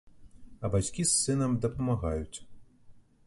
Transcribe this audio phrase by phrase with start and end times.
[0.63, 2.37] А бацькі з сынам дапамагаюць.